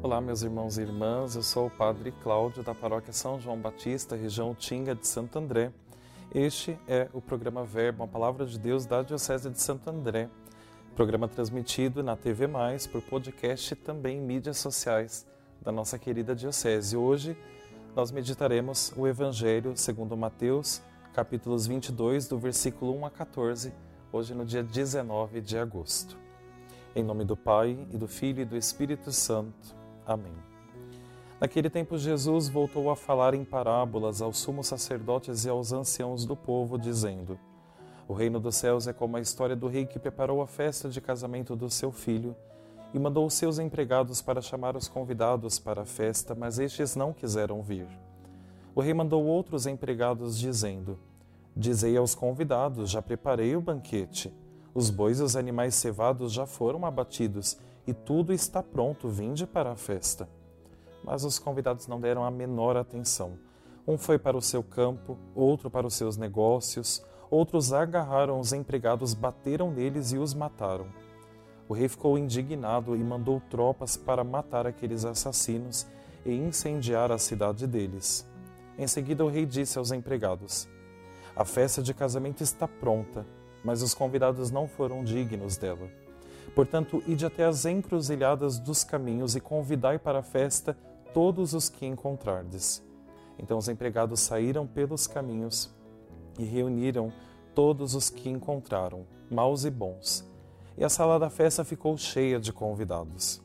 Olá, 0.00 0.20
meus 0.20 0.42
irmãos 0.42 0.78
e 0.78 0.82
irmãs. 0.82 1.34
Eu 1.34 1.42
sou 1.42 1.66
o 1.66 1.70
Padre 1.70 2.12
Cláudio 2.22 2.62
da 2.62 2.72
Paróquia 2.72 3.12
São 3.12 3.40
João 3.40 3.58
Batista, 3.58 4.14
região 4.14 4.54
Tinga 4.54 4.94
de 4.94 5.04
Santo 5.04 5.36
André. 5.36 5.72
Este 6.32 6.78
é 6.86 7.08
o 7.12 7.20
programa 7.20 7.64
Verbo, 7.64 8.04
a 8.04 8.06
palavra 8.06 8.46
de 8.46 8.60
Deus 8.60 8.86
da 8.86 9.02
Diocese 9.02 9.50
de 9.50 9.60
Santo 9.60 9.90
André. 9.90 10.30
Programa 10.94 11.26
transmitido 11.26 12.00
na 12.00 12.14
TV 12.14 12.46
Mais, 12.46 12.86
por 12.86 13.02
podcast 13.02 13.72
e 13.72 13.76
também 13.76 14.18
em 14.18 14.20
mídias 14.20 14.58
sociais 14.58 15.26
da 15.60 15.72
nossa 15.72 15.98
querida 15.98 16.32
Diocese. 16.32 16.96
Hoje 16.96 17.36
nós 17.96 18.12
meditaremos 18.12 18.92
o 18.96 19.04
Evangelho 19.04 19.76
segundo 19.76 20.16
Mateus, 20.16 20.80
capítulos 21.12 21.66
22, 21.66 22.28
do 22.28 22.38
versículo 22.38 22.96
1 23.00 23.06
a 23.06 23.10
14, 23.10 23.74
hoje 24.12 24.32
no 24.32 24.44
dia 24.44 24.62
19 24.62 25.40
de 25.40 25.58
agosto. 25.58 26.16
Em 26.94 27.02
nome 27.02 27.24
do 27.24 27.36
Pai, 27.36 27.76
e 27.92 27.98
do 27.98 28.06
Filho 28.06 28.42
e 28.42 28.44
do 28.44 28.56
Espírito 28.56 29.10
Santo. 29.10 29.76
Amém. 30.08 30.32
Naquele 31.38 31.68
tempo, 31.68 31.98
Jesus 31.98 32.48
voltou 32.48 32.90
a 32.90 32.96
falar 32.96 33.34
em 33.34 33.44
parábolas 33.44 34.22
aos 34.22 34.38
sumos 34.38 34.66
sacerdotes 34.66 35.44
e 35.44 35.50
aos 35.50 35.70
anciãos 35.70 36.24
do 36.24 36.34
povo, 36.34 36.78
dizendo: 36.78 37.38
O 38.08 38.14
reino 38.14 38.40
dos 38.40 38.56
céus 38.56 38.88
é 38.88 38.92
como 38.94 39.18
a 39.18 39.20
história 39.20 39.54
do 39.54 39.68
rei 39.68 39.84
que 39.84 39.98
preparou 39.98 40.40
a 40.40 40.46
festa 40.46 40.88
de 40.88 40.98
casamento 40.98 41.54
do 41.54 41.68
seu 41.68 41.92
filho 41.92 42.34
e 42.94 42.98
mandou 42.98 43.28
seus 43.28 43.58
empregados 43.58 44.22
para 44.22 44.40
chamar 44.40 44.76
os 44.76 44.88
convidados 44.88 45.58
para 45.58 45.82
a 45.82 45.84
festa, 45.86 46.34
mas 46.34 46.58
estes 46.58 46.96
não 46.96 47.12
quiseram 47.12 47.60
vir. 47.60 47.86
O 48.74 48.80
rei 48.80 48.94
mandou 48.94 49.26
outros 49.26 49.66
empregados, 49.66 50.38
dizendo: 50.38 50.98
Dizei 51.54 51.98
aos 51.98 52.14
convidados: 52.14 52.90
Já 52.90 53.02
preparei 53.02 53.54
o 53.54 53.60
banquete. 53.60 54.32
Os 54.74 54.88
bois 54.88 55.20
e 55.20 55.22
os 55.22 55.36
animais 55.36 55.74
cevados 55.74 56.32
já 56.32 56.46
foram 56.46 56.86
abatidos 56.86 57.58
e 57.88 57.94
tudo 57.94 58.34
está 58.34 58.62
pronto, 58.62 59.08
vinde 59.08 59.46
para 59.46 59.72
a 59.72 59.74
festa. 59.74 60.28
Mas 61.02 61.24
os 61.24 61.38
convidados 61.38 61.86
não 61.86 61.98
deram 61.98 62.22
a 62.22 62.30
menor 62.30 62.76
atenção. 62.76 63.38
Um 63.86 63.96
foi 63.96 64.18
para 64.18 64.36
o 64.36 64.42
seu 64.42 64.62
campo, 64.62 65.16
outro 65.34 65.70
para 65.70 65.86
os 65.86 65.94
seus 65.94 66.18
negócios, 66.18 67.02
outros 67.30 67.72
agarraram 67.72 68.38
os 68.38 68.52
empregados, 68.52 69.14
bateram 69.14 69.70
neles 69.70 70.12
e 70.12 70.18
os 70.18 70.34
mataram. 70.34 70.88
O 71.66 71.72
rei 71.72 71.88
ficou 71.88 72.18
indignado 72.18 72.94
e 72.94 73.02
mandou 73.02 73.40
tropas 73.48 73.96
para 73.96 74.22
matar 74.22 74.66
aqueles 74.66 75.06
assassinos 75.06 75.86
e 76.26 76.34
incendiar 76.34 77.10
a 77.10 77.16
cidade 77.16 77.66
deles. 77.66 78.28
Em 78.76 78.86
seguida, 78.86 79.24
o 79.24 79.30
rei 79.30 79.46
disse 79.46 79.78
aos 79.78 79.92
empregados: 79.92 80.68
A 81.34 81.46
festa 81.46 81.82
de 81.82 81.94
casamento 81.94 82.42
está 82.42 82.68
pronta, 82.68 83.24
mas 83.64 83.80
os 83.80 83.94
convidados 83.94 84.50
não 84.50 84.68
foram 84.68 85.02
dignos 85.02 85.56
dela. 85.56 85.88
Portanto, 86.54 87.02
ide 87.06 87.24
até 87.24 87.44
as 87.44 87.64
encruzilhadas 87.64 88.58
dos 88.58 88.82
caminhos 88.84 89.36
e 89.36 89.40
convidai 89.40 89.98
para 89.98 90.20
a 90.20 90.22
festa 90.22 90.76
todos 91.12 91.54
os 91.54 91.68
que 91.68 91.86
encontrardes. 91.86 92.82
Então 93.38 93.58
os 93.58 93.68
empregados 93.68 94.20
saíram 94.20 94.66
pelos 94.66 95.06
caminhos 95.06 95.70
e 96.38 96.44
reuniram 96.44 97.12
todos 97.54 97.94
os 97.94 98.10
que 98.10 98.28
encontraram, 98.28 99.06
maus 99.30 99.64
e 99.64 99.70
bons. 99.70 100.24
E 100.76 100.84
a 100.84 100.88
sala 100.88 101.18
da 101.18 101.30
festa 101.30 101.64
ficou 101.64 101.96
cheia 101.96 102.38
de 102.38 102.52
convidados. 102.52 103.40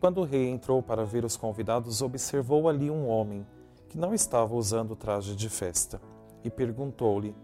Quando 0.00 0.20
o 0.20 0.24
rei 0.24 0.48
entrou 0.48 0.82
para 0.82 1.04
ver 1.04 1.24
os 1.24 1.36
convidados, 1.36 2.02
observou 2.02 2.68
ali 2.68 2.90
um 2.90 3.08
homem 3.08 3.46
que 3.88 3.96
não 3.96 4.12
estava 4.12 4.54
usando 4.54 4.96
traje 4.96 5.36
de 5.36 5.48
festa 5.48 6.00
e 6.42 6.50
perguntou-lhe: 6.50 7.34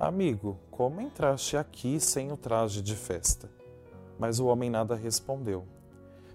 Amigo, 0.00 0.58
como 0.70 1.00
entraste 1.00 1.56
aqui 1.56 2.00
sem 2.00 2.32
o 2.32 2.36
traje 2.36 2.82
de 2.82 2.96
festa? 2.96 3.48
Mas 4.22 4.38
o 4.38 4.46
homem 4.46 4.70
nada 4.70 4.94
respondeu. 4.94 5.64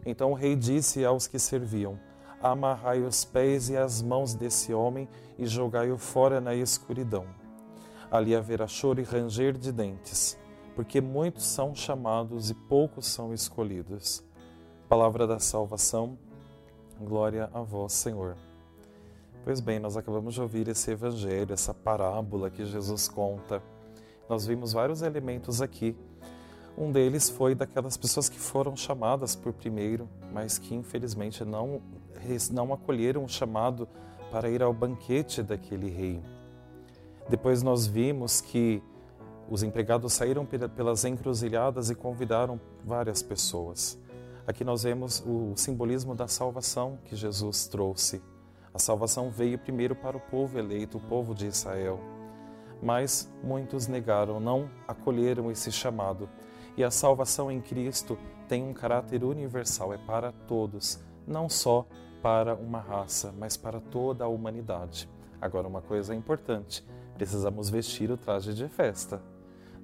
Então 0.06 0.32
o 0.32 0.34
rei 0.34 0.58
disse 0.58 1.06
aos 1.06 1.26
que 1.26 1.40
serviam: 1.40 1.98
Amarrai 2.44 3.02
os 3.02 3.24
pés 3.24 3.70
e 3.70 3.78
as 3.78 4.02
mãos 4.02 4.34
desse 4.34 4.74
homem 4.74 5.08
e 5.38 5.48
jogai-o 5.48 5.98
fora 5.98 6.42
na 6.42 6.54
escuridão. 6.54 7.26
Ali 8.12 8.36
haverá 8.36 8.68
choro 8.68 9.00
e 9.00 9.06
ranger 9.06 9.54
de 9.54 9.72
dentes, 9.72 10.38
porque 10.76 11.00
muitos 11.00 11.46
são 11.46 11.74
chamados 11.74 12.50
e 12.50 12.54
poucos 12.54 13.08
são 13.08 13.34
escolhidos. 13.34 14.22
Palavra 14.90 15.26
da 15.26 15.40
salvação, 15.40 16.18
glória 17.00 17.50
a 17.54 17.62
vós, 17.62 17.94
Senhor. 17.94 18.36
Pois 19.46 19.62
bem, 19.62 19.80
nós 19.80 19.96
acabamos 19.96 20.34
de 20.34 20.42
ouvir 20.42 20.68
esse 20.68 20.92
evangelho, 20.92 21.54
essa 21.54 21.74
parábola 21.74 22.50
que 22.50 22.66
Jesus 22.66 23.08
conta. 23.08 23.64
Nós 24.28 24.46
vimos 24.46 24.74
vários 24.74 25.02
elementos 25.02 25.62
aqui 25.62 25.96
um 26.78 26.92
deles 26.92 27.28
foi 27.28 27.56
daquelas 27.56 27.98
pessoas 27.98 28.30
que 28.30 28.40
foram 28.40 28.76
chamadas 28.76 29.36
por 29.36 29.52
primeiro, 29.52 30.08
mas 30.32 30.60
que 30.60 30.76
infelizmente 30.76 31.44
não, 31.44 31.82
não 32.52 32.72
acolheram 32.72 33.24
o 33.24 33.28
chamado 33.28 33.88
para 34.32 34.48
ir 34.48 34.62
ao 34.62 34.72
banquete 34.72 35.42
daquele 35.42 35.90
rei. 35.90 36.22
Depois 37.28 37.64
nós 37.64 37.88
vimos 37.88 38.42
que 38.42 38.82
os 39.50 39.64
empregados 39.64 40.14
saíram 40.14 40.46
pelas 40.46 41.04
encruzilhadas 41.04 41.90
e 41.90 41.96
convidaram 41.96 42.60
várias 42.86 43.24
pessoas. 43.24 43.98
Aqui 44.46 44.64
nós 44.64 44.84
vemos 44.84 45.24
o 45.26 45.54
simbolismo 45.56 46.14
da 46.14 46.28
salvação 46.28 47.00
que 47.06 47.16
Jesus 47.16 47.68
trouxe. 47.68 48.22
A 48.74 48.80
salvação 48.80 49.32
veio 49.32 49.58
primeiro 49.58 49.96
para 49.96 50.16
o 50.16 50.20
povo 50.20 50.60
eleito, 50.60 50.98
o 50.98 51.02
povo 51.02 51.34
de 51.34 51.48
Israel. 51.48 52.00
Mas 52.82 53.30
muitos 53.44 53.88
negaram, 53.88 54.40
não 54.40 54.70
acolheram 54.88 55.50
esse 55.50 55.72
chamado 55.72 56.30
e 56.78 56.84
a 56.84 56.92
salvação 56.92 57.52
em 57.52 57.60
Cristo 57.60 58.18
tem 58.48 58.64
um 58.64 58.72
caráter 58.72 59.24
universal, 59.24 59.94
é 59.94 59.98
para 59.98 60.32
todos, 60.32 61.00
não 61.26 61.50
só 61.50 61.88
para 62.22 62.56
uma 62.56 62.80
raça, 62.80 63.34
mas 63.38 63.58
para 63.58 63.82
toda 63.82 64.24
a 64.24 64.28
humanidade. 64.28 65.10
Agora, 65.42 65.68
uma 65.68 65.82
coisa 65.82 66.14
importante: 66.14 66.86
precisamos 67.16 67.70
vestir 67.70 68.12
o 68.12 68.18
traje 68.18 68.54
de 68.54 68.68
festa. 68.68 69.22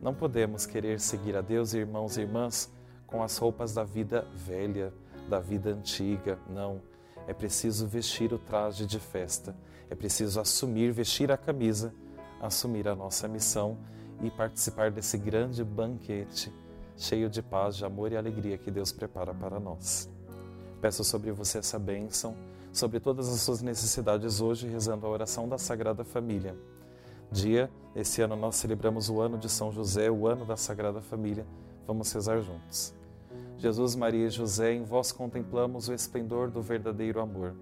Não 0.01 0.13
podemos 0.13 0.65
querer 0.65 0.99
seguir 0.99 1.35
a 1.35 1.41
Deus, 1.41 1.73
irmãos 1.73 2.15
e 2.17 2.21
irmãs, 2.21 2.71
com 3.07 3.23
as 3.23 3.37
roupas 3.37 3.73
da 3.73 3.83
vida 3.83 4.27
velha, 4.33 4.93
da 5.27 5.39
vida 5.39 5.71
antiga. 5.71 6.37
Não. 6.47 6.81
É 7.25 7.33
preciso 7.33 7.87
vestir 7.87 8.33
o 8.33 8.37
traje 8.37 8.85
de 8.85 8.99
festa. 8.99 9.55
É 9.89 9.95
preciso 9.95 10.41
assumir, 10.41 10.91
vestir 10.91 11.31
a 11.31 11.37
camisa, 11.37 11.93
assumir 12.41 12.87
a 12.87 12.95
nossa 12.95 13.27
missão 13.27 13.77
e 14.21 14.29
participar 14.29 14.91
desse 14.91 15.17
grande 15.17 15.63
banquete 15.63 16.51
cheio 16.97 17.29
de 17.29 17.41
paz, 17.41 17.75
de 17.75 17.85
amor 17.85 18.11
e 18.11 18.17
alegria 18.17 18.57
que 18.57 18.71
Deus 18.71 18.91
prepara 18.91 19.33
para 19.33 19.59
nós. 19.59 20.09
Peço 20.81 21.03
sobre 21.03 21.31
você 21.31 21.59
essa 21.59 21.79
bênção, 21.79 22.35
sobre 22.71 22.99
todas 22.99 23.29
as 23.29 23.41
suas 23.41 23.61
necessidades 23.61 24.41
hoje, 24.41 24.67
rezando 24.67 25.05
a 25.05 25.09
oração 25.09 25.47
da 25.47 25.57
Sagrada 25.57 26.03
Família. 26.03 26.55
Dia, 27.31 27.69
esse 27.95 28.21
ano 28.21 28.35
nós 28.35 28.55
celebramos 28.55 29.09
o 29.09 29.19
ano 29.19 29.37
de 29.37 29.49
São 29.49 29.71
José, 29.71 30.09
o 30.11 30.27
ano 30.27 30.45
da 30.45 30.57
Sagrada 30.57 31.01
Família. 31.01 31.45
Vamos 31.87 32.11
rezar 32.11 32.41
juntos. 32.41 32.93
Jesus, 33.57 33.95
Maria 33.95 34.27
e 34.27 34.29
José, 34.29 34.73
em 34.73 34.83
vós 34.83 35.11
contemplamos 35.11 35.87
o 35.87 35.93
esplendor 35.93 36.51
do 36.51 36.61
verdadeiro 36.61 37.21
amor. 37.21 37.55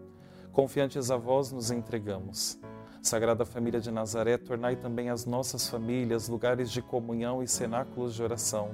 Confiantes 0.51 1.11
a 1.11 1.15
vós 1.15 1.51
nos 1.51 1.71
entregamos. 1.71 2.59
Sagrada 3.01 3.45
Família 3.45 3.79
de 3.79 3.91
Nazaré, 3.91 4.37
tornai 4.37 4.75
também 4.75 5.09
as 5.09 5.25
nossas 5.25 5.67
famílias 5.69 6.27
lugares 6.27 6.71
de 6.71 6.81
comunhão 6.81 7.41
e 7.41 7.47
cenáculos 7.47 8.13
de 8.13 8.21
oração 8.21 8.71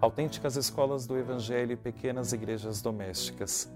autênticas 0.00 0.56
escolas 0.56 1.06
do 1.06 1.18
Evangelho 1.18 1.72
e 1.72 1.76
pequenas 1.76 2.32
igrejas 2.32 2.80
domésticas. 2.80 3.68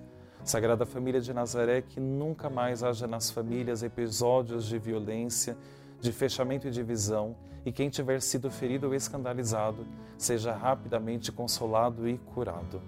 Sagrada 0.44 0.86
Família 0.86 1.20
de 1.20 1.32
Nazaré, 1.32 1.82
que 1.82 1.98
nunca 1.98 2.48
mais 2.48 2.82
haja 2.82 3.06
nas 3.06 3.30
famílias 3.30 3.82
episódios 3.82 4.66
de 4.66 4.78
violência, 4.78 5.56
de 6.00 6.12
fechamento 6.12 6.68
e 6.68 6.70
divisão, 6.70 7.36
e 7.64 7.72
quem 7.72 7.88
tiver 7.88 8.20
sido 8.20 8.50
ferido 8.50 8.88
ou 8.88 8.94
escandalizado, 8.94 9.86
seja 10.16 10.52
rapidamente 10.52 11.32
consolado 11.32 12.08
e 12.08 12.18
curado. 12.18 12.80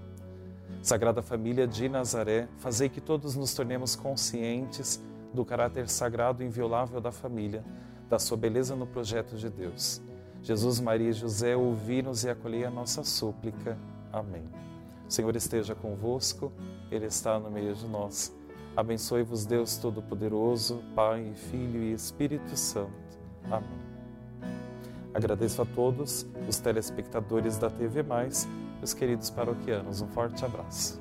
Sagrada 0.80 1.22
Família 1.22 1.66
de 1.66 1.88
Nazaré, 1.88 2.48
fazei 2.58 2.88
que 2.88 3.00
todos 3.00 3.34
nos 3.34 3.52
tornemos 3.54 3.96
conscientes 3.96 5.02
do 5.32 5.44
caráter 5.44 5.88
sagrado 5.88 6.42
e 6.42 6.46
inviolável 6.46 7.00
da 7.00 7.10
família, 7.10 7.64
da 8.08 8.18
sua 8.18 8.36
beleza 8.36 8.76
no 8.76 8.86
projeto 8.86 9.36
de 9.36 9.48
Deus. 9.48 10.00
Jesus, 10.44 10.78
Maria 10.78 11.08
e 11.08 11.12
José, 11.14 11.56
ouvi-nos 11.56 12.22
e 12.22 12.28
acolhei 12.28 12.66
a 12.66 12.70
nossa 12.70 13.02
súplica. 13.02 13.78
Amém. 14.12 14.44
O 15.08 15.10
Senhor 15.10 15.34
esteja 15.34 15.74
convosco, 15.74 16.52
Ele 16.90 17.06
está 17.06 17.38
no 17.38 17.50
meio 17.50 17.74
de 17.74 17.86
nós. 17.88 18.30
Abençoe-vos, 18.76 19.46
Deus 19.46 19.78
Todo-Poderoso, 19.78 20.84
Pai, 20.94 21.32
Filho 21.50 21.82
e 21.82 21.94
Espírito 21.94 22.54
Santo. 22.58 22.92
Amém. 23.50 23.80
Agradeço 25.14 25.62
a 25.62 25.64
todos 25.64 26.26
os 26.46 26.58
telespectadores 26.58 27.56
da 27.56 27.70
TV 27.70 28.02
Mais, 28.02 28.46
os 28.82 28.92
queridos 28.92 29.30
paroquianos. 29.30 30.02
Um 30.02 30.08
forte 30.08 30.44
abraço. 30.44 31.00